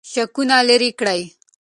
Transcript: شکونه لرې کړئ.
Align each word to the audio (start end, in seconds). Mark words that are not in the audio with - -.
شکونه 0.09 0.57
لرې 0.67 0.89
کړئ. 0.99 1.21